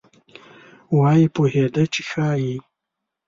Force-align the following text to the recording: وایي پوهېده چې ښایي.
وایي 0.97 1.25
پوهېده 1.35 1.83
چې 1.93 2.01
ښایي. 2.09 2.55